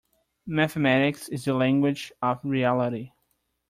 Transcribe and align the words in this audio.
Mathematics 0.47 1.29
is 1.29 1.45
the 1.45 1.53
language 1.53 2.11
of 2.23 2.39
reality. 2.43 3.11